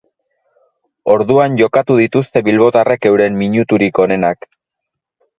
[1.15, 4.49] Orduan jokatu dituzte bilbotarrek euren minuturik onenak.